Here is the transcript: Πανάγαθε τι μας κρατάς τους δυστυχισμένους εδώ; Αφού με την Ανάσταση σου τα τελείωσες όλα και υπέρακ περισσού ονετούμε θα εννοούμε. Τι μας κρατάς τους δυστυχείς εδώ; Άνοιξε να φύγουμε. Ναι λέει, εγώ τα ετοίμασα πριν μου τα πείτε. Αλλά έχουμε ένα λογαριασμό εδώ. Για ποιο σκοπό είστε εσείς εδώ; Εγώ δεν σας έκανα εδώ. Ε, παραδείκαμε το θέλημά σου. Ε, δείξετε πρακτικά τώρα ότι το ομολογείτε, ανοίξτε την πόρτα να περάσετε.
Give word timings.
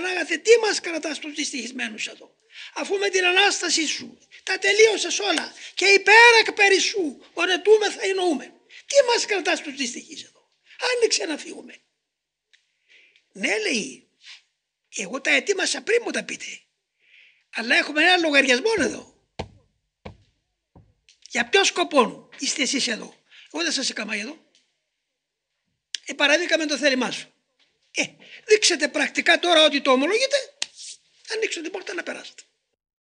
Πανάγαθε 0.00 0.36
τι 0.36 0.50
μας 0.62 0.80
κρατάς 0.80 1.18
τους 1.18 1.34
δυστυχισμένους 1.34 2.06
εδώ; 2.06 2.36
Αφού 2.74 2.96
με 2.98 3.08
την 3.08 3.24
Ανάσταση 3.24 3.86
σου 3.86 4.18
τα 4.42 4.58
τελείωσες 4.58 5.18
όλα 5.18 5.54
και 5.74 5.84
υπέρακ 5.84 6.52
περισσού 6.54 7.20
ονετούμε 7.32 7.90
θα 7.90 8.00
εννοούμε. 8.02 8.44
Τι 8.66 9.06
μας 9.06 9.26
κρατάς 9.26 9.60
τους 9.62 9.74
δυστυχείς 9.74 10.22
εδώ; 10.22 10.50
Άνοιξε 10.96 11.24
να 11.24 11.36
φύγουμε. 11.36 11.76
Ναι 13.32 13.58
λέει, 13.58 14.08
εγώ 14.96 15.20
τα 15.20 15.30
ετοίμασα 15.30 15.82
πριν 15.82 16.00
μου 16.04 16.10
τα 16.10 16.24
πείτε. 16.24 16.60
Αλλά 17.54 17.76
έχουμε 17.76 18.02
ένα 18.02 18.16
λογαριασμό 18.16 18.70
εδώ. 18.78 19.24
Για 21.28 21.48
ποιο 21.48 21.64
σκοπό 21.64 22.28
είστε 22.38 22.62
εσείς 22.62 22.88
εδώ; 22.88 23.14
Εγώ 23.52 23.62
δεν 23.62 23.72
σας 23.72 23.90
έκανα 23.90 24.14
εδώ. 24.14 24.48
Ε, 26.04 26.12
παραδείκαμε 26.12 26.66
το 26.66 26.76
θέλημά 26.76 27.10
σου. 27.10 27.32
Ε, 27.90 28.02
δείξετε 28.44 28.88
πρακτικά 28.88 29.38
τώρα 29.38 29.64
ότι 29.64 29.80
το 29.80 29.90
ομολογείτε, 29.90 30.36
ανοίξτε 31.34 31.60
την 31.60 31.70
πόρτα 31.70 31.94
να 31.94 32.02
περάσετε. 32.02 32.42